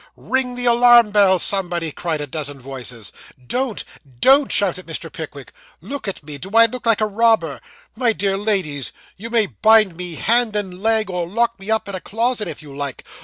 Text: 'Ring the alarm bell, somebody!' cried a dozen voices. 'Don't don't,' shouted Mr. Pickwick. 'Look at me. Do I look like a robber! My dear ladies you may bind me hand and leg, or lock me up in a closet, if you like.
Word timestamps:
'Ring 0.15 0.55
the 0.55 0.65
alarm 0.65 1.11
bell, 1.11 1.37
somebody!' 1.37 1.91
cried 1.91 2.21
a 2.21 2.25
dozen 2.25 2.59
voices. 2.59 3.11
'Don't 3.37 3.83
don't,' 4.19 4.51
shouted 4.51 4.87
Mr. 4.87 5.11
Pickwick. 5.13 5.53
'Look 5.79 6.07
at 6.07 6.23
me. 6.23 6.39
Do 6.39 6.49
I 6.57 6.65
look 6.65 6.87
like 6.87 7.01
a 7.01 7.05
robber! 7.05 7.61
My 7.95 8.11
dear 8.11 8.35
ladies 8.35 8.91
you 9.15 9.29
may 9.29 9.45
bind 9.45 9.95
me 9.95 10.15
hand 10.15 10.55
and 10.55 10.81
leg, 10.81 11.11
or 11.11 11.27
lock 11.27 11.59
me 11.59 11.69
up 11.69 11.87
in 11.87 11.93
a 11.93 12.01
closet, 12.01 12.47
if 12.47 12.63
you 12.63 12.75
like. 12.75 13.03